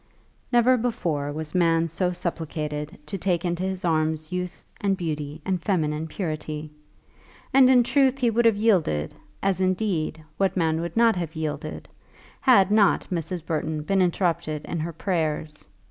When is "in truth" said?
7.69-8.17